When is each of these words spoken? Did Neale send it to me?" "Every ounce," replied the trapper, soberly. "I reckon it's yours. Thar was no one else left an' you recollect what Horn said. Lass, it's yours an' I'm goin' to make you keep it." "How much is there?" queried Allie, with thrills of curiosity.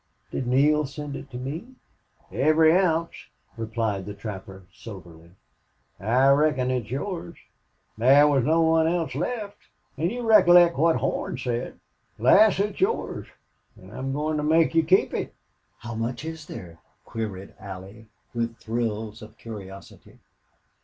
Did 0.31 0.47
Neale 0.47 0.87
send 0.87 1.15
it 1.15 1.29
to 1.29 1.37
me?" 1.37 1.75
"Every 2.31 2.75
ounce," 2.75 3.13
replied 3.55 4.07
the 4.07 4.15
trapper, 4.15 4.63
soberly. 4.73 5.29
"I 5.99 6.29
reckon 6.31 6.71
it's 6.71 6.89
yours. 6.89 7.37
Thar 7.99 8.27
was 8.27 8.43
no 8.43 8.61
one 8.61 8.87
else 8.87 9.13
left 9.13 9.59
an' 9.99 10.09
you 10.09 10.23
recollect 10.23 10.75
what 10.75 10.95
Horn 10.95 11.37
said. 11.37 11.79
Lass, 12.17 12.59
it's 12.59 12.81
yours 12.81 13.27
an' 13.79 13.91
I'm 13.91 14.11
goin' 14.11 14.37
to 14.37 14.43
make 14.43 14.73
you 14.73 14.81
keep 14.83 15.13
it." 15.13 15.35
"How 15.77 15.93
much 15.93 16.25
is 16.25 16.47
there?" 16.47 16.79
queried 17.05 17.53
Allie, 17.59 18.07
with 18.33 18.57
thrills 18.57 19.21
of 19.21 19.37
curiosity. 19.37 20.17